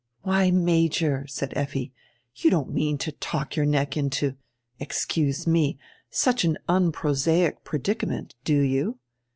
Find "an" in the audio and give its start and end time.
6.43-6.57